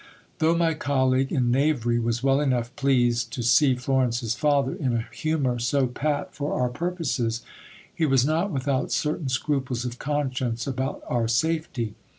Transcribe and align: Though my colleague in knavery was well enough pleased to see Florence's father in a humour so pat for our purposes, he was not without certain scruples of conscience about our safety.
Though 0.39 0.55
my 0.57 0.73
colleague 0.73 1.31
in 1.31 1.51
knavery 1.51 1.99
was 1.99 2.23
well 2.23 2.41
enough 2.41 2.75
pleased 2.75 3.31
to 3.33 3.43
see 3.43 3.75
Florence's 3.75 4.33
father 4.33 4.73
in 4.73 4.95
a 4.97 5.05
humour 5.13 5.59
so 5.59 5.85
pat 5.85 6.33
for 6.33 6.59
our 6.59 6.69
purposes, 6.69 7.43
he 7.93 8.07
was 8.07 8.25
not 8.25 8.49
without 8.49 8.91
certain 8.91 9.29
scruples 9.29 9.85
of 9.85 9.99
conscience 9.99 10.65
about 10.65 11.03
our 11.07 11.27
safety. 11.27 11.93